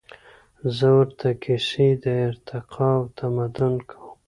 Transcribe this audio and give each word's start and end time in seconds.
زهٔ 0.77 0.91
ورته 0.97 1.29
کیسې 1.43 1.87
د 2.03 2.05
ارتقا 2.27 2.89
او 2.99 3.05
تمدن 3.17 3.73
کوم 3.89 4.09